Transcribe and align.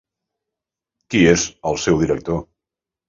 Qui 1.13 1.21
és 1.33 1.43
el 1.73 1.79
seu 1.85 2.03
director? 2.05 2.43